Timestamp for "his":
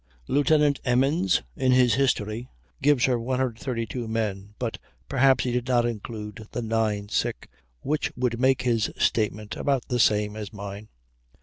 1.73-1.93, 8.63-8.89